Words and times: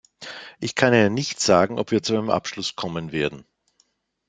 Ich 0.59 0.73
kann 0.73 0.95
Ihnen 0.95 1.13
nicht 1.13 1.39
sagen, 1.39 1.77
ob 1.77 1.91
wir 1.91 2.01
zu 2.01 2.13
einem 2.15 2.31
Abschluss 2.31 2.75
kommen 2.75 3.11
werden. 3.11 3.45